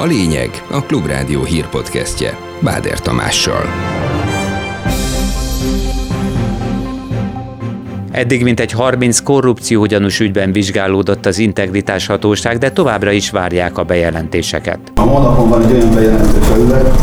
A 0.00 0.04
lényeg 0.04 0.50
a 0.70 0.82
Klubrádió 0.82 1.42
hírpodcastje 1.42 2.38
Báder 2.60 3.00
Tamással. 3.00 3.64
Eddig 8.10 8.42
mintegy 8.42 8.72
30 8.72 9.20
korrupció 9.20 9.84
gyanús 9.84 10.20
ügyben 10.20 10.52
vizsgálódott 10.52 11.26
az 11.26 11.38
integritás 11.38 12.06
hatóság, 12.06 12.58
de 12.58 12.70
továbbra 12.70 13.10
is 13.10 13.30
várják 13.30 13.78
a 13.78 13.84
bejelentéseket. 13.84 14.92
A 14.94 15.00
honlapon 15.00 15.48
van 15.48 15.64
egy 15.64 15.72
olyan 15.72 15.94
bejelentő 15.94 16.38
felület, 16.38 16.94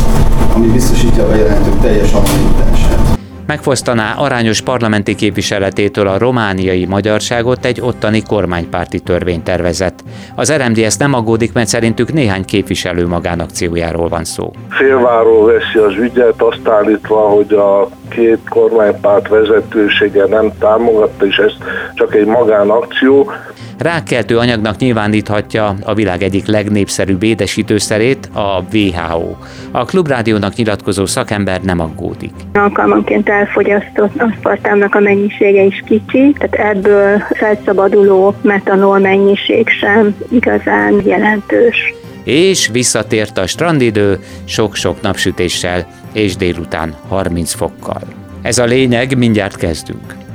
ami 0.54 0.68
biztosítja 0.68 1.24
a 1.24 1.28
bejelentők 1.28 1.82
teljes 1.82 2.12
anonimitását 2.14 3.17
megfosztaná 3.48 4.14
arányos 4.18 4.62
parlamenti 4.62 5.16
képviseletétől 5.16 6.08
a 6.08 6.18
romániai 6.18 6.86
magyarságot 6.86 7.66
egy 7.66 7.82
ottani 7.82 8.22
kormánypárti 8.22 9.00
törvénytervezet. 9.00 10.04
Az 10.36 10.54
RMDS 10.54 10.98
nem 10.98 11.14
aggódik, 11.14 11.54
mert 11.54 11.68
szerintük 11.68 12.14
néhány 12.14 12.46
képviselő 12.46 13.08
magánakciójáról 13.08 14.08
van 14.08 14.24
szó. 14.24 14.52
Félváról 14.70 15.46
veszi 15.46 15.78
az 15.78 15.96
ügyet, 15.96 16.42
azt 16.42 16.68
állítva, 16.68 17.20
hogy 17.20 17.54
a 17.54 17.90
két 18.10 18.40
kormánypárt 18.50 19.28
vezetősége 19.28 20.26
nem 20.26 20.52
támogatta, 20.60 21.26
és 21.26 21.38
ez 21.38 21.52
csak 21.94 22.16
egy 22.16 22.26
magánakció. 22.26 23.32
Rákkeltő 23.78 24.38
anyagnak 24.38 24.78
nyilváníthatja 24.78 25.76
a 25.84 25.94
világ 25.94 26.22
egyik 26.22 26.46
legnépszerűbb 26.46 27.24
édesítőszerét, 27.24 28.30
a 28.34 28.64
WHO. 28.74 29.36
A 29.72 29.86
Klubrádiónak 29.86 30.56
nyilatkozó 30.56 31.06
szakember 31.06 31.62
nem 31.62 31.80
aggódik. 31.80 32.32
Alkalmanként 32.54 33.30
elfogyasztott 33.30 34.22
aszpartámnak 34.22 34.96
a 34.96 35.00
mennyisége 35.00 35.64
is 35.64 35.84
kicsi, 35.86 36.36
tehát 36.38 36.76
ebből 36.76 37.20
felszabaduló 37.30 38.34
metanol 38.42 39.00
mennyiség 39.00 39.70
sem 39.70 40.16
igazán 40.30 41.02
jelentős. 41.06 41.94
És 42.24 42.70
visszatért 42.72 43.38
a 43.38 43.48
strandidő 43.48 44.20
sok-sok 44.46 45.02
napsütéssel 45.02 45.88
és 46.14 46.36
délután 46.36 46.94
30 47.08 47.54
fokkal. 47.54 48.02
Ez 48.42 48.58
a 48.58 48.66
lényeg, 48.66 49.18
mindjárt 49.18 49.56
kezdünk. 49.56 50.27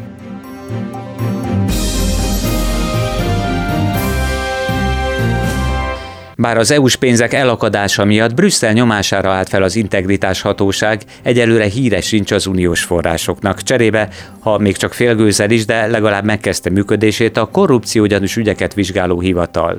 Bár 6.42 6.58
az 6.58 6.70
EU-s 6.70 6.96
pénzek 6.96 7.32
elakadása 7.32 8.04
miatt 8.04 8.34
Brüsszel 8.34 8.72
nyomására 8.72 9.30
állt 9.30 9.48
fel 9.48 9.62
az 9.62 9.76
integritás 9.76 10.40
hatóság, 10.40 11.02
egyelőre 11.22 11.64
híre 11.64 12.00
sincs 12.00 12.30
az 12.30 12.46
uniós 12.46 12.82
forrásoknak. 12.82 13.62
Cserébe, 13.62 14.08
ha 14.40 14.58
még 14.58 14.76
csak 14.76 14.92
félgőzzel 14.92 15.50
is, 15.50 15.64
de 15.64 15.86
legalább 15.86 16.24
megkezdte 16.24 16.70
működését 16.70 17.36
a 17.36 17.46
korrupciógyanús 17.46 18.36
ügyeket 18.36 18.74
vizsgáló 18.74 19.20
hivatal. 19.20 19.78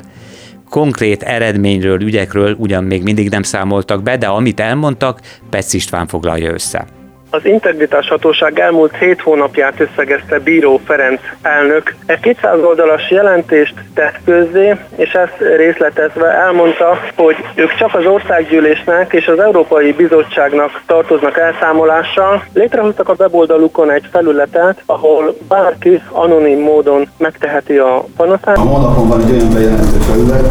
Konkrét 0.69 1.23
eredményről, 1.23 2.01
ügyekről 2.01 2.55
ugyan 2.59 2.83
még 2.83 3.03
mindig 3.03 3.29
nem 3.29 3.43
számoltak 3.43 4.03
be, 4.03 4.17
de 4.17 4.27
amit 4.27 4.59
elmondtak, 4.59 5.19
Petsz 5.49 5.73
István 5.73 6.07
foglalja 6.07 6.51
össze. 6.51 7.02
Az 7.35 7.45
Integritás 7.45 8.07
Hatóság 8.07 8.59
elmúlt 8.59 8.95
hét 8.95 9.21
hónapját 9.21 9.79
összegezte 9.79 10.39
Bíró 10.39 10.81
Ferenc 10.85 11.21
elnök. 11.41 11.95
Egy 12.05 12.19
200 12.19 12.63
oldalas 12.63 13.09
jelentést 13.09 13.73
tett 13.93 14.19
közzé, 14.25 14.75
és 14.95 15.11
ezt 15.11 15.37
részletezve 15.55 16.27
elmondta, 16.27 16.99
hogy 17.15 17.35
ők 17.55 17.75
csak 17.75 17.95
az 17.95 18.05
országgyűlésnek 18.05 19.13
és 19.13 19.27
az 19.27 19.39
Európai 19.39 19.93
Bizottságnak 19.93 20.81
tartoznak 20.85 21.37
elszámolással. 21.37 22.43
Létrehoztak 22.53 23.09
a 23.09 23.15
weboldalukon 23.19 23.91
egy 23.91 24.07
felületet, 24.11 24.83
ahol 24.85 25.35
bárki 25.47 26.01
anonim 26.09 26.59
módon 26.59 27.07
megteheti 27.17 27.77
a 27.77 28.05
panaszát. 28.17 28.57
A 28.57 28.61
honlapon 28.61 29.07
van 29.07 29.21
egy 29.21 29.31
olyan 29.31 29.53
bejelentő 29.53 29.97
felület, 29.97 30.45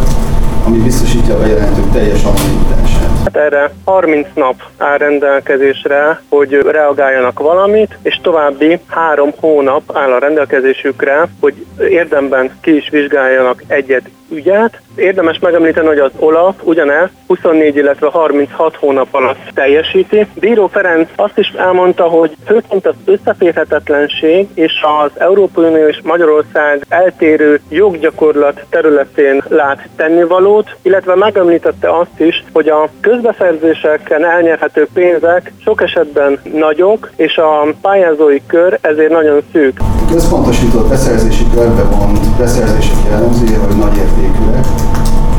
ami 0.66 0.78
biztosítja 0.78 1.34
a 1.34 1.38
bejelentők 1.38 1.92
teljes 1.92 2.24
anonimitását. 2.24 3.01
Hát 3.24 3.36
erre 3.36 3.70
30 3.84 4.28
nap 4.34 4.62
áll 4.76 4.98
rendelkezésre, 4.98 6.22
hogy 6.28 6.52
reagáljanak 6.52 7.38
valamit, 7.38 7.98
és 8.02 8.18
további 8.22 8.78
három 8.86 9.32
hónap 9.40 9.96
áll 9.96 10.12
a 10.12 10.18
rendelkezésükre, 10.18 11.28
hogy 11.40 11.66
érdemben 11.78 12.58
ki 12.60 12.76
is 12.76 12.88
vizsgáljanak 12.88 13.62
egyet 13.66 14.08
ügyet. 14.32 14.80
Érdemes 14.96 15.38
megemlíteni, 15.38 15.86
hogy 15.86 15.98
az 15.98 16.10
OLAF 16.18 16.54
ugyanezt 16.62 17.12
24, 17.26 17.76
illetve 17.76 18.08
36 18.10 18.76
hónap 18.76 19.08
alatt 19.10 19.38
teljesíti. 19.54 20.26
Bíró 20.34 20.66
Ferenc 20.66 21.08
azt 21.16 21.38
is 21.38 21.48
elmondta, 21.48 22.04
hogy 22.04 22.36
főként 22.46 22.86
az 22.86 22.94
összeférhetetlenség 23.04 24.48
és 24.54 24.72
az 25.02 25.10
Európai 25.20 25.64
Unió 25.64 25.86
és 25.86 26.00
Magyarország 26.04 26.86
eltérő 26.88 27.60
joggyakorlat 27.68 28.64
területén 28.70 29.42
lát 29.48 29.88
tennivalót, 29.96 30.76
illetve 30.82 31.14
megemlítette 31.14 31.98
azt 31.98 32.20
is, 32.20 32.44
hogy 32.52 32.68
a 32.68 32.88
közbeszerzéseken 33.00 34.24
elnyerhető 34.24 34.86
pénzek 34.92 35.52
sok 35.64 35.82
esetben 35.82 36.38
nagyok, 36.52 37.10
és 37.16 37.36
a 37.36 37.66
pályázói 37.80 38.40
kör 38.46 38.78
ezért 38.80 39.10
nagyon 39.10 39.42
szűk. 39.52 39.80
A 39.80 40.12
központosított 40.12 40.88
beszerzési 40.88 41.44
körbe 41.54 41.82
vont 41.82 42.36
beszerzések 42.38 42.96
jellemzője, 43.10 43.58
hogy 43.58 43.76
nagy 43.76 43.98
értékűek, 44.22 44.66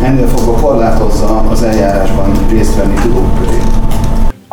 ennél 0.04 0.28
fogva 0.28 0.52
korlátozza 0.52 1.40
az 1.50 1.64
eljárásban 1.64 2.32
részt 2.50 2.76
venni 2.76 2.94
tudók 2.94 3.40
körét. 3.40 3.64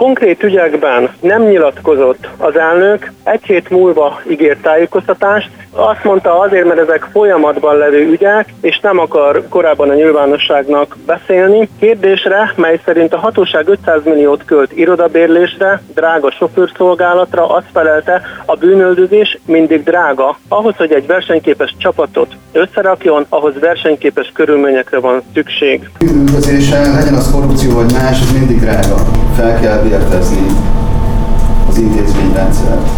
Konkrét 0.01 0.43
ügyekben 0.43 1.11
nem 1.21 1.43
nyilatkozott 1.43 2.29
az 2.37 2.57
elnök, 2.57 3.13
egy 3.25 3.43
hét 3.43 3.71
múlva 3.71 4.21
ígért 4.29 4.63
tájékoztatást, 4.63 5.51
azt 5.73 6.05
mondta 6.05 6.39
azért, 6.39 6.67
mert 6.67 6.81
ezek 6.81 7.09
folyamatban 7.13 7.77
levő 7.77 8.09
ügyek, 8.11 8.55
és 8.61 8.81
nem 8.81 8.99
akar 8.99 9.45
korábban 9.49 9.91
a 9.91 9.95
nyilvánosságnak 9.95 10.97
beszélni. 11.07 11.69
Kérdésre, 11.79 12.53
mely 12.57 12.81
szerint 12.85 13.13
a 13.13 13.19
hatóság 13.19 13.69
500 13.69 14.01
milliót 14.05 14.45
költ 14.45 14.73
irodabérlésre, 14.73 15.83
drága 15.95 16.31
sofőrszolgálatra, 16.31 17.49
azt 17.49 17.67
felelte, 17.73 18.23
a 18.45 18.57
bűnöldözés 18.57 19.39
mindig 19.47 19.83
drága. 19.83 20.39
Ahhoz, 20.49 20.77
hogy 20.77 20.93
egy 20.93 21.07
versenyképes 21.07 21.75
csapatot 21.79 22.37
összerakjon, 22.53 23.27
ahhoz 23.29 23.59
versenyképes 23.61 24.31
körülményekre 24.35 24.99
van 24.99 25.23
szükség. 25.35 25.91
Bűnözésen, 25.99 26.95
legyen 26.95 27.15
az 27.15 27.33
korrupció 27.33 27.75
vagy 27.75 27.93
más, 27.93 28.21
ez 28.21 28.33
mindig 28.33 28.61
drága. 28.61 28.97
Fel 29.37 29.61
kell 29.61 29.79
vértezni 29.91 30.47
az 31.69 31.79
intézményrendszert 31.79 32.89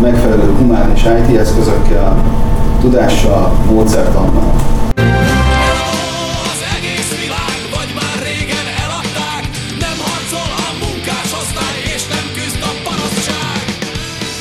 megfelelő 0.00 0.52
humán 0.58 0.92
és 0.94 1.02
IT 1.02 1.36
eszközökkel, 1.36 2.24
tudással, 2.80 3.52
módszertannal. 3.70 4.54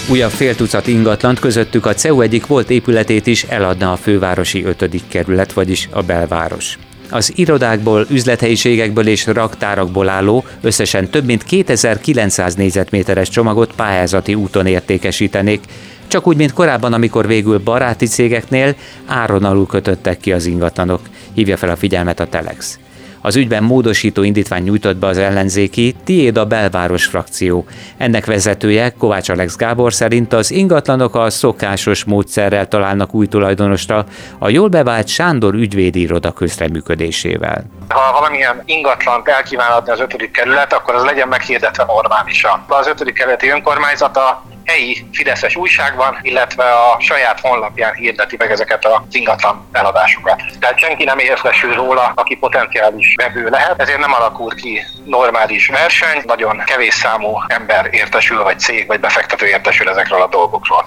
Újabb 0.10 0.32
fél 0.32 0.56
tucat 0.56 0.88
ingatlant 0.88 1.40
közöttük 1.40 1.86
a 1.86 1.94
CEU 1.94 2.22
egyik 2.22 2.48
volt 2.48 2.70
épületét 2.70 3.28
is 3.28 3.44
eladna 3.44 3.92
a 3.92 3.96
fővárosi 3.96 4.64
5. 4.64 5.04
kerület, 5.08 5.54
vagyis 5.54 5.90
a 5.92 6.02
belváros 6.02 6.78
az 7.12 7.32
irodákból, 7.36 8.06
üzlethelyiségekből 8.10 9.08
és 9.08 9.26
raktárakból 9.26 10.10
álló 10.10 10.46
összesen 10.62 11.10
több 11.10 11.26
mint 11.26 11.44
2900 11.44 12.56
négyzetméteres 12.56 13.30
csomagot 13.30 13.74
pályázati 13.76 14.36
úton 14.36 14.66
értékesítenék, 14.66 15.60
csak 16.08 16.28
úgy, 16.28 16.38
mint 16.38 16.54
korábban, 16.54 16.94
amikor 16.94 17.28
végül 17.28 17.60
baráti 17.60 18.06
cégeknél 18.06 18.76
áron 19.06 19.44
alul 19.44 19.66
kötöttek 19.66 20.20
ki 20.20 20.32
az 20.32 20.46
ingatlanok, 20.46 21.02
hívja 21.34 21.58
fel 21.58 21.70
a 21.70 21.76
figyelmet 21.76 22.20
a 22.20 22.28
Telex. 22.28 22.80
Az 23.22 23.36
ügyben 23.36 23.64
módosító 23.64 24.24
indítvány 24.24 24.64
nyújtott 24.64 24.96
be 24.96 25.08
az 25.08 25.18
ellenzéki 25.18 25.96
Tiéd 26.04 26.38
a 26.38 26.46
belváros 26.46 27.06
frakció. 27.06 27.66
Ennek 27.98 28.26
vezetője 28.26 28.90
Kovács 28.90 29.30
Alex 29.30 29.56
Gábor 29.56 29.94
szerint 29.94 30.34
az 30.34 30.52
ingatlanok 30.52 31.16
a 31.16 31.30
szokásos 31.30 32.04
módszerrel 32.04 32.68
találnak 32.68 33.14
új 33.14 33.28
tulajdonosra, 33.28 34.06
a 34.38 34.50
jól 34.50 34.68
bevált 34.68 35.08
Sándor 35.08 35.54
ügyvédi 35.54 36.02
iroda 36.02 36.32
közreműködésével. 36.32 37.64
Ha 37.90 38.20
valamilyen 38.20 38.62
ingatlant 38.66 39.28
elkíván 39.28 39.72
adni 39.72 39.92
az 39.92 40.00
ötödik 40.00 40.32
kerület, 40.32 40.74
akkor 40.74 40.96
az 40.96 41.04
legyen 41.04 41.28
meghirdetve 41.28 41.84
normálisan. 41.88 42.66
Az 42.68 42.88
ötödik 42.88 43.14
kerületi 43.14 43.50
önkormányzata 43.50 44.44
helyi 44.72 45.06
Fideszes 45.12 45.56
újságban, 45.56 46.18
illetve 46.22 46.64
a 46.64 46.98
saját 47.00 47.40
honlapján 47.40 47.94
hirdeti 47.94 48.36
meg 48.40 48.52
ezeket 48.52 48.86
a 48.86 49.06
ingatlan 49.12 49.68
eladásokat. 49.72 50.42
Tehát 50.60 50.80
senki 50.80 51.04
nem 51.04 51.20
értesül 51.20 51.74
róla, 51.74 52.12
aki 52.16 52.36
potenciális 52.36 53.16
vevő 53.16 53.48
lehet, 53.50 53.82
ezért 53.82 54.00
nem 54.00 54.14
alakul 54.14 54.56
ki 54.56 54.82
normális 55.06 55.68
verseny, 55.68 56.22
nagyon 56.26 56.62
kevés 56.66 56.94
számú 56.94 57.38
ember 57.48 57.90
értesül, 57.92 58.44
vagy 58.44 58.60
cég, 58.60 58.88
vagy 58.88 59.00
befektető 59.00 59.46
értesül 59.46 59.90
ezekről 59.90 60.22
a 60.22 60.28
dolgokról. 60.28 60.86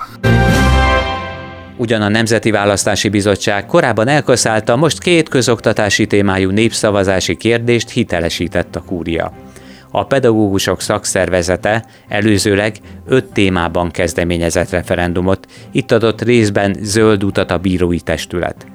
Ugyan 1.76 2.02
a 2.02 2.08
Nemzeti 2.08 2.50
Választási 2.50 3.08
Bizottság 3.08 3.66
korábban 3.66 4.08
elkaszálta, 4.08 4.76
most 4.76 4.98
két 4.98 5.28
közoktatási 5.28 6.06
témájú 6.06 6.50
népszavazási 6.50 7.36
kérdést 7.36 7.90
hitelesített 7.90 8.76
a 8.76 8.82
kúria. 8.82 9.32
A 9.96 10.04
pedagógusok 10.04 10.80
szakszervezete 10.80 11.84
előzőleg 12.08 12.76
öt 13.06 13.24
témában 13.24 13.90
kezdeményezett 13.90 14.70
referendumot, 14.70 15.46
itt 15.72 15.92
adott 15.92 16.22
részben 16.22 16.76
zöld 16.80 17.24
utat 17.24 17.50
a 17.50 17.58
bírói 17.58 18.00
testület. 18.00 18.66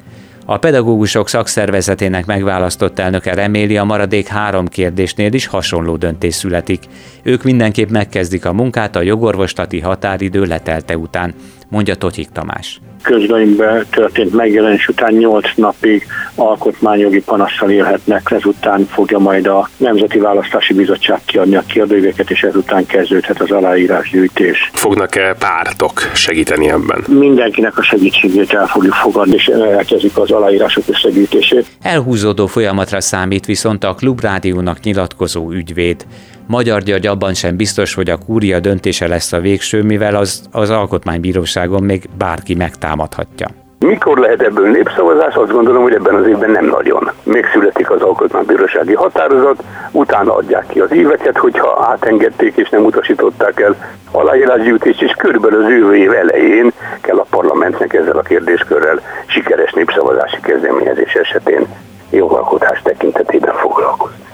A 0.45 0.57
pedagógusok 0.57 1.27
szakszervezetének 1.27 2.25
megválasztott 2.25 2.99
elnöke 2.99 3.33
reméli, 3.33 3.77
a 3.77 3.83
maradék 3.83 4.27
három 4.27 4.67
kérdésnél 4.67 5.33
is 5.33 5.45
hasonló 5.45 5.95
döntés 5.95 6.35
születik. 6.35 6.83
Ők 7.23 7.43
mindenképp 7.43 7.89
megkezdik 7.89 8.45
a 8.45 8.53
munkát 8.53 8.95
a 8.95 9.01
jogorvoslati 9.01 9.79
határidő 9.79 10.43
letelte 10.43 10.97
után, 10.97 11.33
mondja 11.69 11.95
Totyik 11.95 12.29
Tamás 12.29 12.79
közlönyben 13.01 13.85
történt 13.89 14.33
megjelenés 14.33 14.87
után 14.87 15.13
8 15.13 15.45
napig 15.55 16.07
alkotmányjogi 16.35 17.21
panasszal 17.21 17.69
élhetnek, 17.69 18.31
ezután 18.31 18.85
fogja 18.85 19.17
majd 19.17 19.47
a 19.47 19.69
Nemzeti 19.77 20.19
Választási 20.19 20.73
Bizottság 20.73 21.19
kiadni 21.25 21.55
a 21.55 21.63
kérdőíveket, 21.67 22.29
és 22.29 22.43
ezután 22.43 22.85
kezdődhet 22.85 23.41
az 23.41 23.51
aláírásgyűjtés. 23.51 24.69
Fognak-e 24.73 25.35
pártok 25.39 26.11
segíteni 26.13 26.69
ebben? 26.69 27.03
Mindenkinek 27.07 27.77
a 27.77 27.83
segítségét 27.83 28.53
el 28.53 28.67
fogjuk 28.67 28.93
fogadni, 28.93 29.33
és 29.33 29.47
elkezdjük 29.47 30.17
az 30.17 30.31
aláírások 30.31 30.83
összegyűjtését. 30.87 31.65
Elhúzódó 31.81 32.47
folyamatra 32.47 33.01
számít 33.01 33.45
viszont 33.45 33.83
a 33.83 33.93
Klubrádiónak 33.93 34.79
nyilatkozó 34.79 35.51
ügyvéd. 35.51 36.05
Magyar 36.51 36.81
György 36.81 37.07
abban 37.07 37.33
sem 37.33 37.55
biztos, 37.55 37.93
hogy 37.93 38.09
a 38.09 38.17
kúria 38.25 38.59
döntése 38.59 39.07
lesz 39.07 39.33
a 39.33 39.39
végső, 39.39 39.83
mivel 39.83 40.15
az, 40.15 40.41
az 40.51 40.69
alkotmánybíróságon 40.69 41.83
még 41.83 42.09
bárki 42.17 42.55
megtámadhatja. 42.55 43.47
Mikor 43.79 44.17
lehet 44.17 44.41
ebből 44.41 44.69
népszavazás? 44.71 45.33
Azt 45.35 45.51
gondolom, 45.51 45.83
hogy 45.83 45.93
ebben 45.93 46.15
az 46.15 46.27
évben 46.27 46.49
nem 46.51 46.65
nagyon. 46.65 47.11
Még 47.23 47.45
születik 47.53 47.91
az 47.91 48.01
alkotmánybírósági 48.01 48.93
határozat, 48.93 49.63
utána 49.91 50.35
adják 50.35 50.65
ki 50.67 50.79
az 50.79 50.91
éveket, 50.91 51.37
hogyha 51.37 51.87
átengedték 51.89 52.55
és 52.55 52.69
nem 52.69 52.85
utasították 52.85 53.59
el 53.59 53.75
aláírásgyűjtést, 54.11 55.01
és 55.01 55.11
körülbelül 55.17 55.63
az 55.63 55.69
jövő 55.69 55.95
év 55.95 56.13
elején 56.13 56.71
kell 57.01 57.17
a 57.17 57.25
parlamentnek 57.29 57.93
ezzel 57.93 58.17
a 58.17 58.21
kérdéskörrel 58.21 59.01
sikeres 59.25 59.71
népszavazási 59.71 60.39
kezdeményezés 60.41 61.13
esetén 61.13 61.67
jogalkotás 62.09 62.81
tekintetében 62.81 63.53
foglalkozni. 63.53 64.27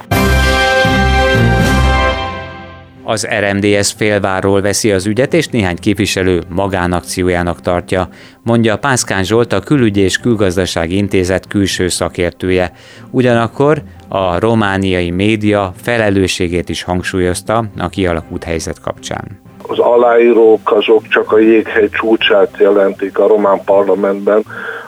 Az 3.07 3.27
RMDS 3.39 3.91
félvárról 3.97 4.61
veszi 4.61 4.91
az 4.91 5.05
ügyet, 5.05 5.33
és 5.33 5.47
néhány 5.47 5.75
képviselő 5.75 6.41
magánakciójának 6.49 7.61
tartja, 7.61 8.09
mondja 8.43 8.77
Pászkán 8.77 9.23
Zsolt, 9.23 9.53
a 9.53 9.59
Külügyi 9.59 9.99
és 10.01 10.17
Külgazdasági 10.17 10.95
Intézet 10.95 11.47
külső 11.47 11.87
szakértője. 11.87 12.71
Ugyanakkor 13.11 13.81
a 14.07 14.39
romániai 14.39 15.09
média 15.09 15.73
felelősségét 15.81 16.69
is 16.69 16.83
hangsúlyozta 16.83 17.65
a 17.77 17.89
kialakult 17.89 18.43
helyzet 18.43 18.81
kapcsán 18.81 19.43
az 19.67 19.79
aláírók 19.79 20.71
azok 20.71 21.07
csak 21.07 21.31
a 21.31 21.39
jéghegy 21.39 21.89
csúcsát 21.89 22.57
jelentik 22.57 23.19
a 23.19 23.27
román 23.27 23.61
parlamentben, 23.65 24.43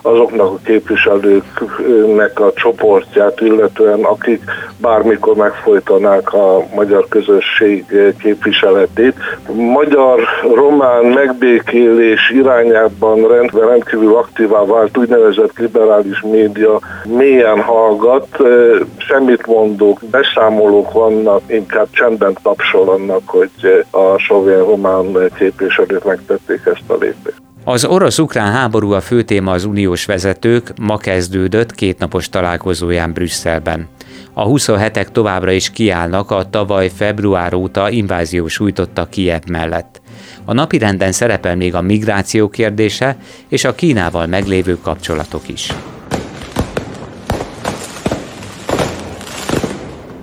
azoknak 0.08 0.52
a 0.52 0.60
képviselőknek 0.64 2.40
a 2.40 2.54
csoportját, 2.56 3.42
illetően 3.42 4.04
akik 4.04 4.44
bármikor 4.82 5.36
megfolytanák 5.36 6.34
a 6.34 6.64
magyar 6.76 7.08
közösség 7.10 7.86
képviseletét. 8.20 9.16
Magyar-román 9.54 11.06
megbékélés 11.06 12.30
irányában 12.30 13.28
rendben 13.28 13.68
rendkívül 13.68 14.16
aktívá 14.16 14.66
vált 14.66 14.98
úgynevezett 14.98 15.58
liberális 15.58 16.22
média 16.22 16.80
mélyen 17.06 17.62
hallgat, 17.62 18.28
semmit 18.98 19.48
mondók, 19.48 20.00
beszámolók 20.12 20.92
vannak, 20.92 21.42
inkább 21.48 21.88
csendben 21.92 22.36
tapsol 22.44 22.90
annak, 22.90 23.22
hogy 23.26 23.86
a 23.92 24.18
sovén 24.18 24.66
román 24.66 25.32
képviselők 25.38 26.04
megtették 26.04 26.62
ezt 26.66 26.90
a 26.90 26.96
lépést. 27.00 27.47
Az 27.70 27.86
orosz-ukrán 27.86 28.52
háború 28.52 28.92
a 28.92 29.02
fő 29.02 29.24
téma 29.24 29.52
az 29.52 29.64
uniós 29.66 30.06
vezetők 30.06 30.74
ma 30.80 30.98
kezdődött 30.98 31.76
kétnapos 31.76 32.30
találkozóján 32.30 33.14
Brüsszelben. 33.14 33.88
A 34.34 34.46
27-ek 34.46 35.12
továbbra 35.12 35.52
is 35.52 35.70
kiállnak 35.70 36.32
a 36.32 36.50
tavaly 36.50 36.90
február 36.90 37.54
óta 37.54 37.90
invázió 37.90 38.48
sújtotta 38.48 39.06
Kiev 39.10 39.42
mellett. 39.48 40.02
A 40.46 40.54
napirenden 40.54 41.12
szerepel 41.12 41.56
még 41.56 41.76
a 41.76 41.82
migráció 41.82 42.50
kérdése 42.50 43.18
és 43.48 43.64
a 43.64 43.76
Kínával 43.76 44.26
meglévő 44.26 44.78
kapcsolatok 44.82 45.48
is. 45.48 45.72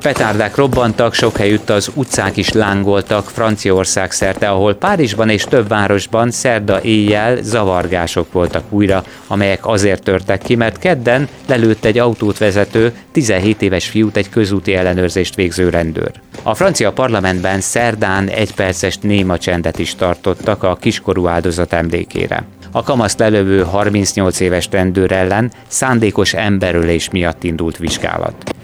Petárdák 0.05 0.57
robbantak, 0.57 1.15
sok 1.15 1.37
helyütt 1.37 1.71
az 1.71 1.91
utcák 1.95 2.37
is 2.37 2.53
lángoltak 2.53 3.31
Franciaország 3.31 4.11
szerte, 4.11 4.49
ahol 4.49 4.75
Párizsban 4.75 5.29
és 5.29 5.45
több 5.45 5.69
városban 5.69 6.31
szerda 6.31 6.83
éjjel 6.83 7.43
zavargások 7.43 8.33
voltak 8.33 8.65
újra, 8.69 9.05
amelyek 9.27 9.67
azért 9.67 10.03
törtek 10.03 10.43
ki, 10.43 10.55
mert 10.55 10.79
kedden 10.79 11.29
lelőtt 11.47 11.85
egy 11.85 11.99
autót 11.99 12.39
vezető, 12.39 12.93
17 13.13 13.63
éves 13.63 13.89
fiút 13.89 14.17
egy 14.17 14.29
közúti 14.29 14.75
ellenőrzést 14.75 15.35
végző 15.35 15.69
rendőr. 15.69 16.13
A 16.43 16.55
francia 16.55 16.93
parlamentben 16.93 17.61
szerdán 17.61 18.29
egy 18.29 18.55
perces 18.55 18.99
néma 18.99 19.39
csendet 19.39 19.79
is 19.79 19.95
tartottak 19.95 20.63
a 20.63 20.77
kiskorú 20.77 21.27
áldozat 21.27 21.73
emlékére. 21.73 22.45
A 22.73 22.83
kamaszt 22.83 23.19
lelövő 23.19 23.63
38 23.63 24.41
éves 24.41 24.69
rendőr 24.71 25.13
ellen 25.13 25.53
szándékos 25.67 26.35
emberölés 26.35 27.11
miatt 27.11 27.45
indult 27.45 27.77
vizsgálat. 27.77 28.55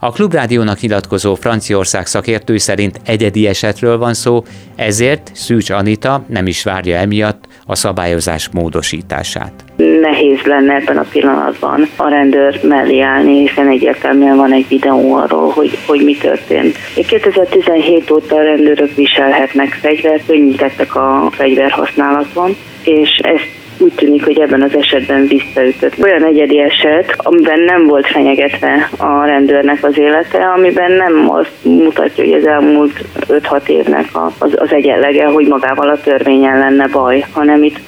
A 0.00 0.10
Klubrádiónak 0.10 0.80
nyilatkozó 0.80 1.34
Franciaország 1.34 2.06
szakértői 2.06 2.58
szerint 2.58 3.00
egyedi 3.06 3.46
esetről 3.46 3.98
van 3.98 4.14
szó, 4.14 4.42
ezért 4.76 5.30
Szűcs 5.34 5.70
Anita 5.70 6.24
nem 6.28 6.46
is 6.46 6.62
várja 6.62 6.96
emiatt 6.96 7.44
a 7.66 7.74
szabályozás 7.74 8.48
módosítását. 8.52 9.52
Nehéz 10.00 10.42
lenne 10.42 10.74
ebben 10.74 10.96
a 10.96 11.04
pillanatban 11.12 11.88
a 11.96 12.08
rendőr 12.08 12.60
mellé 12.62 13.00
állni, 13.00 13.48
hiszen 13.48 13.68
egyértelműen 13.68 14.36
van 14.36 14.52
egy 14.52 14.68
videó 14.68 15.14
arról, 15.14 15.50
hogy, 15.50 15.78
hogy 15.86 16.04
mi 16.04 16.16
történt. 16.16 16.76
2017 16.94 18.10
óta 18.10 18.36
a 18.36 18.42
rendőrök 18.42 18.94
viselhetnek 18.94 19.72
fegyvert, 19.72 20.26
könnyítettek 20.26 20.94
a 20.94 21.30
fegyverhasználaton, 21.30 22.56
és 22.84 23.20
ezt 23.22 23.56
úgy 23.78 23.92
tűnik, 23.94 24.24
hogy 24.24 24.38
ebben 24.38 24.62
az 24.62 24.76
esetben 24.76 25.26
visszaütött. 25.26 26.02
Olyan 26.02 26.24
egyedi 26.24 26.60
eset, 26.60 27.14
amiben 27.16 27.60
nem 27.60 27.86
volt 27.86 28.06
fenyegetve 28.06 28.90
a 28.98 29.24
rendőrnek 29.24 29.84
az 29.84 29.98
élete, 29.98 30.38
amiben 30.38 30.92
nem 30.92 31.30
azt 31.30 31.52
mutatja, 31.62 32.24
hogy 32.24 32.32
az 32.32 32.46
elmúlt 32.46 33.04
5-6 33.28 33.68
évnek 33.68 34.06
az, 34.38 34.52
az 34.56 34.72
egyenlege, 34.72 35.26
hogy 35.26 35.46
magával 35.46 35.88
a 35.88 36.00
törvényen 36.00 36.58
lenne 36.58 36.86
baj, 36.86 37.24
hanem 37.32 37.62
itt 37.62 37.78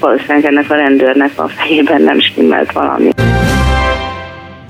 valószínűleg 0.00 0.44
ennek 0.44 0.70
a 0.70 0.74
rendőrnek 0.74 1.30
a 1.36 1.48
fejében 1.48 2.02
nem 2.02 2.20
stimmelt 2.20 2.72
valami. 2.72 3.10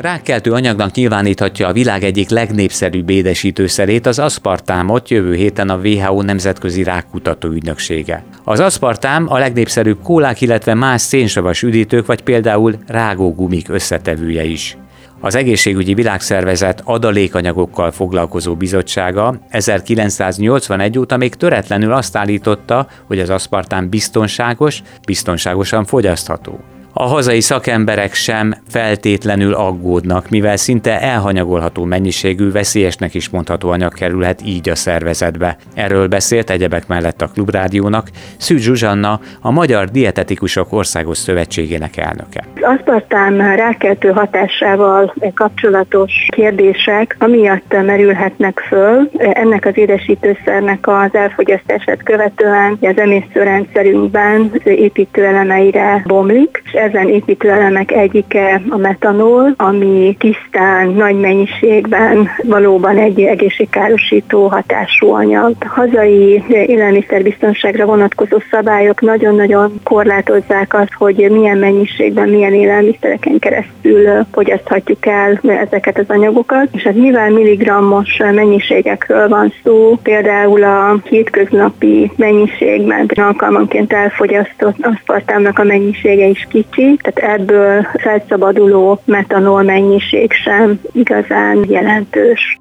Rákkeltő 0.00 0.52
anyagnak 0.52 0.94
nyilváníthatja 0.94 1.68
a 1.68 1.72
világ 1.72 2.04
egyik 2.04 2.28
legnépszerűbb 2.28 3.10
édesítőszerét, 3.10 4.06
az 4.06 4.18
aszpartámot 4.18 5.10
jövő 5.10 5.34
héten 5.34 5.68
a 5.68 5.76
WHO 5.76 6.22
Nemzetközi 6.22 6.82
Rákkutató 6.82 7.48
Ügynöksége. 7.48 8.24
Az 8.44 8.60
aszpartám 8.60 9.32
a 9.32 9.38
legnépszerűbb 9.38 10.02
kólák, 10.02 10.40
illetve 10.40 10.74
más 10.74 11.00
szénsavas 11.00 11.62
üdítők, 11.62 12.06
vagy 12.06 12.20
például 12.22 12.74
rágógumik 12.86 13.68
összetevője 13.68 14.44
is. 14.44 14.76
Az 15.20 15.34
Egészségügyi 15.34 15.94
Világszervezet 15.94 16.82
adalékanyagokkal 16.84 17.90
foglalkozó 17.90 18.54
bizottsága 18.54 19.40
1981 19.48 20.98
óta 20.98 21.16
még 21.16 21.34
töretlenül 21.34 21.92
azt 21.92 22.16
állította, 22.16 22.86
hogy 23.06 23.18
az 23.20 23.30
aszpartám 23.30 23.88
biztonságos, 23.88 24.82
biztonságosan 25.06 25.84
fogyasztható. 25.84 26.60
A 27.00 27.06
hazai 27.06 27.40
szakemberek 27.40 28.14
sem 28.14 28.54
feltétlenül 28.68 29.54
aggódnak, 29.54 30.28
mivel 30.28 30.56
szinte 30.56 31.00
elhanyagolható 31.00 31.84
mennyiségű, 31.84 32.50
veszélyesnek 32.50 33.14
is 33.14 33.28
mondható 33.28 33.70
anyag 33.70 33.92
kerülhet 33.92 34.40
így 34.44 34.68
a 34.68 34.74
szervezetbe. 34.74 35.56
Erről 35.74 36.08
beszélt 36.08 36.50
egyebek 36.50 36.86
mellett 36.86 37.22
a 37.22 37.26
Klubrádiónak 37.26 38.08
Szűcs 38.38 38.60
Zsuzsanna, 38.60 39.20
a 39.40 39.50
Magyar 39.50 39.88
Dietetikusok 39.88 40.72
Országos 40.72 41.18
Szövetségének 41.18 41.96
elnöke. 41.96 42.44
Aszpartán 42.60 43.56
rákeltő 43.56 44.08
hatásával 44.08 45.14
kapcsolatos 45.34 46.12
kérdések 46.28 47.16
amiatt 47.18 47.72
merülhetnek 47.84 48.58
föl. 48.68 49.10
Ennek 49.16 49.66
az 49.66 49.76
édesítőszernek 49.76 50.86
az 50.86 51.10
elfogyasztását 51.12 52.02
követően 52.02 52.78
az 52.80 52.98
emésztőrendszerünkben 52.98 54.52
építőelemeire 54.64 56.02
bomlik, 56.06 56.62
és 56.64 56.72
ezen 56.92 57.08
építőelemek 57.08 57.92
egyike 57.92 58.62
a 58.68 58.76
metanol, 58.76 59.54
ami 59.56 60.16
tisztán, 60.18 60.88
nagy 60.88 61.16
mennyiségben 61.20 62.28
valóban 62.42 62.98
egy 62.98 63.20
egészségkárosító 63.20 64.46
hatású 64.46 65.12
anyag. 65.12 65.54
A 65.60 65.68
hazai 65.68 66.44
élelmiszerbiztonságra 66.48 67.84
vonatkozó 67.84 68.38
szabályok 68.50 69.00
nagyon-nagyon 69.00 69.80
korlátozzák 69.82 70.74
azt, 70.74 70.92
hogy 70.94 71.30
milyen 71.30 71.58
mennyiségben, 71.58 72.28
milyen 72.28 72.54
élelmiszereken 72.54 73.38
keresztül 73.38 74.26
fogyaszthatjuk 74.32 75.06
el 75.06 75.40
ezeket 75.42 75.98
az 75.98 76.08
anyagokat, 76.08 76.68
és 76.72 76.82
hát 76.82 76.94
mivel 76.94 77.30
milligrammos 77.30 78.16
mennyiségekről 78.16 79.28
van 79.28 79.52
szó, 79.64 79.98
például 80.02 80.62
a 80.62 80.96
hétköznapi 81.04 82.10
mennyiségben 82.16 83.08
alkalmanként 83.14 83.92
elfogyasztott 83.92 84.76
aszpartámnak 84.80 85.58
a 85.58 85.64
mennyisége 85.64 86.26
is 86.26 86.46
kicsi, 86.50 86.79
kicsi, 86.80 86.96
tehát 87.02 87.40
ebből 87.40 87.82
felszabaduló 87.82 89.00
metanol 89.04 89.62
mennyiség 89.62 90.32
sem 90.32 90.80
igazán 90.92 91.64
jelentős. 91.68 92.58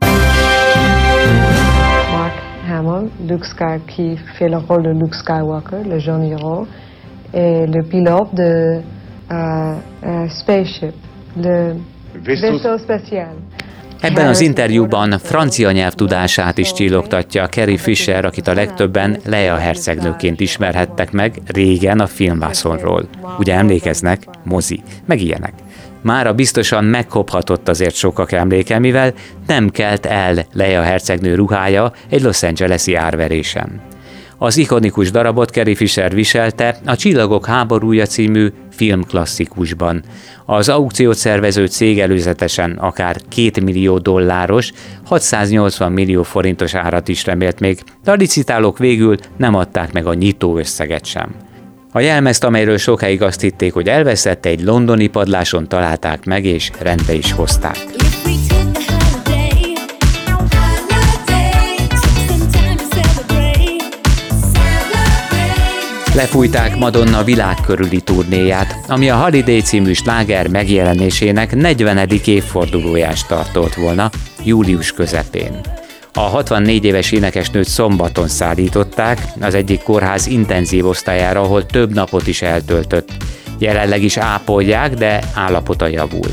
Mark 2.11 2.33
Hamill, 2.67 3.09
Luke 3.27 3.45
Skywalker, 3.45 3.95
qui 3.95 4.17
fait 4.37 4.49
le 4.49 4.57
rôle 4.67 4.81
de 4.81 4.91
Luke 4.91 5.15
Skywalker, 5.15 5.85
le 5.85 5.99
jeune 5.99 6.23
héros, 6.23 6.67
et 7.33 7.67
le 7.67 7.83
pilote 7.83 8.33
de 8.33 8.81
uh, 9.31 9.75
uh, 10.03 10.29
spaceship, 10.29 10.95
le 11.35 11.75
vaisseau 12.23 12.77
spatial. 12.77 13.35
Ebben 14.01 14.27
az 14.27 14.41
interjúban 14.41 15.19
francia 15.19 15.71
nyelv 15.71 15.93
tudását 15.93 16.57
is 16.57 16.73
csillogtatja 16.73 17.47
Carrie 17.47 17.77
Fisher, 17.77 18.25
akit 18.25 18.47
a 18.47 18.53
legtöbben 18.53 19.17
Leia 19.25 19.55
hercegnőként 19.55 20.39
ismerhettek 20.39 21.11
meg 21.11 21.41
régen 21.45 21.99
a 21.99 22.07
filmvászonról. 22.07 23.09
Ugye 23.39 23.53
emlékeznek? 23.53 24.23
Mozi, 24.43 24.81
meg 25.05 25.21
ilyenek. 25.21 25.53
Mára 26.01 26.33
biztosan 26.33 26.83
megkophatott 26.83 27.69
azért 27.69 27.95
sokak 27.95 28.31
emléke, 28.31 28.79
mivel 28.79 29.13
nem 29.47 29.69
kelt 29.69 30.05
el 30.05 30.45
Leia 30.53 30.81
hercegnő 30.81 31.35
ruhája 31.35 31.91
egy 32.09 32.21
Los 32.21 32.43
Angeles-i 32.43 32.95
árverésen. 32.95 33.88
Az 34.41 34.57
ikonikus 34.57 35.11
darabot 35.11 35.49
Carrie 35.49 35.75
Fisher 35.75 36.13
viselte 36.13 36.77
a 36.85 36.95
Csillagok 36.95 37.45
háborúja 37.45 38.05
című 38.05 38.51
filmklasszikusban. 38.71 40.03
Az 40.45 40.69
aukciót 40.69 41.15
szervező 41.15 41.65
cég 41.65 41.99
előzetesen 41.99 42.71
akár 42.71 43.17
2 43.35 43.61
millió 43.63 43.97
dolláros, 43.97 44.71
680 45.05 45.91
millió 45.91 46.23
forintos 46.23 46.73
árat 46.73 47.07
is 47.07 47.25
remélt 47.25 47.59
még, 47.59 47.79
de 48.03 48.11
a 48.11 48.15
licitálók 48.15 48.77
végül 48.77 49.17
nem 49.37 49.55
adták 49.55 49.93
meg 49.93 50.05
a 50.05 50.13
nyitó 50.13 50.57
összeget 50.57 51.05
sem. 51.05 51.35
A 51.91 51.99
jelmezt, 51.99 52.43
amelyről 52.43 52.77
sokáig 52.77 53.21
azt 53.21 53.41
hitték, 53.41 53.73
hogy 53.73 53.87
elveszett, 53.87 54.45
egy 54.45 54.63
londoni 54.63 55.07
padláson 55.07 55.67
találták 55.67 56.25
meg 56.25 56.45
és 56.45 56.71
rendbe 56.79 57.13
is 57.13 57.31
hozták. 57.31 57.98
Lefújták 66.15 66.77
Madonna 66.77 67.23
világkörüli 67.23 68.01
turnéját, 68.01 68.75
ami 68.87 69.09
a 69.09 69.15
Holiday 69.15 69.61
című 69.61 69.93
sláger 69.93 70.47
megjelenésének 70.47 71.55
40. 71.55 72.09
évfordulóját 72.25 73.27
tartott 73.27 73.73
volna, 73.73 74.09
július 74.43 74.91
közepén. 74.91 75.59
A 76.13 76.19
64 76.19 76.85
éves 76.85 77.11
énekesnőt 77.11 77.67
szombaton 77.67 78.27
szállították 78.27 79.19
az 79.41 79.53
egyik 79.53 79.81
kórház 79.81 80.27
intenzív 80.27 80.85
osztályára, 80.85 81.41
ahol 81.41 81.65
több 81.65 81.93
napot 81.93 82.27
is 82.27 82.41
eltöltött. 82.41 83.09
Jelenleg 83.57 84.03
is 84.03 84.17
ápolják, 84.17 84.93
de 84.93 85.19
állapota 85.33 85.87
javul. 85.87 86.31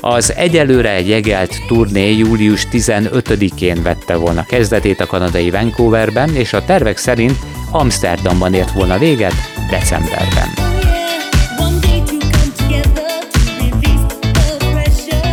Az 0.00 0.34
egyelőre 0.34 1.00
jegelt 1.00 1.54
turné 1.66 2.12
július 2.12 2.66
15-én 2.72 3.82
vette 3.82 4.16
volna 4.16 4.44
kezdetét 4.44 5.00
a 5.00 5.06
kanadai 5.06 5.50
Vancouverben, 5.50 6.34
és 6.34 6.52
a 6.52 6.64
tervek 6.64 6.96
szerint 6.96 7.36
Amsterdamban 7.70 8.54
ért 8.54 8.72
volna 8.72 8.98
véget 8.98 9.34
decemberben. 9.70 10.48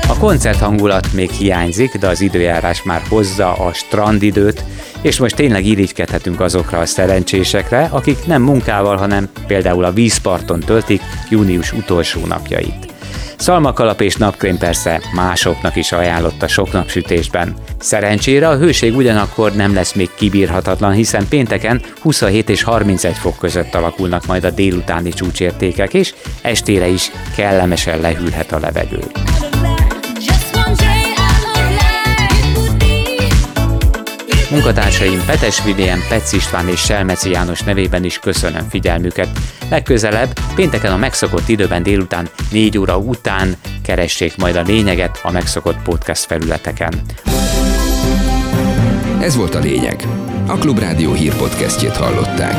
A 0.07 0.17
koncert 0.17 0.59
hangulat 0.59 1.13
még 1.13 1.29
hiányzik, 1.29 1.97
de 1.97 2.07
az 2.07 2.21
időjárás 2.21 2.83
már 2.83 3.01
hozza 3.09 3.53
a 3.53 3.73
strandidőt, 3.73 4.63
és 5.01 5.19
most 5.19 5.35
tényleg 5.35 5.65
irigykedhetünk 5.65 6.39
azokra 6.39 6.79
a 6.79 6.85
szerencsésekre, 6.85 7.89
akik 7.91 8.25
nem 8.25 8.41
munkával, 8.41 8.97
hanem 8.97 9.29
például 9.47 9.83
a 9.83 9.93
vízparton 9.93 10.59
töltik 10.59 11.01
június 11.29 11.71
utolsó 11.71 12.25
napjait. 12.25 12.94
Szalmakalap 13.37 14.01
és 14.01 14.15
napkrém 14.15 14.57
persze 14.57 15.01
másoknak 15.13 15.75
is 15.75 15.91
ajánlott 15.91 16.41
a 16.41 16.47
sok 16.47 16.71
napsütésben. 16.71 17.53
Szerencsére 17.79 18.47
a 18.47 18.57
hőség 18.57 18.95
ugyanakkor 18.95 19.51
nem 19.51 19.73
lesz 19.73 19.93
még 19.93 20.09
kibírhatatlan, 20.15 20.91
hiszen 20.91 21.27
pénteken 21.27 21.81
27 22.01 22.49
és 22.49 22.63
31 22.63 23.13
fok 23.13 23.37
között 23.37 23.75
alakulnak 23.75 24.25
majd 24.25 24.43
a 24.43 24.49
délutáni 24.49 25.09
csúcsértékek, 25.09 25.93
és 25.93 26.13
estére 26.41 26.87
is 26.87 27.11
kellemesen 27.35 27.99
lehűlhet 27.99 28.51
a 28.51 28.59
levegő. 28.59 28.99
Munkatársaim 34.55 35.25
Petes 35.25 35.63
Vilén, 35.63 35.97
Petsz 36.09 36.33
István 36.33 36.67
és 36.67 36.79
Selmeci 36.79 37.29
János 37.29 37.61
nevében 37.61 38.03
is 38.03 38.19
köszönöm 38.19 38.69
figyelmüket. 38.69 39.27
Legközelebb 39.69 40.39
pénteken 40.55 40.91
a 40.91 40.97
megszokott 40.97 41.47
időben 41.47 41.83
délután 41.83 42.29
4 42.51 42.77
óra 42.77 42.97
után 42.97 43.55
keressék 43.83 44.37
majd 44.37 44.55
a 44.55 44.61
lényeget 44.61 45.19
a 45.23 45.31
megszokott 45.31 45.81
podcast 45.83 46.23
felületeken. 46.25 47.01
Ez 49.21 49.35
volt 49.35 49.55
a 49.55 49.59
lényeg. 49.59 50.07
A 50.47 50.57
Klubrádió 50.57 51.13
hírpodcastjét 51.13 51.97
hallották. 51.97 52.55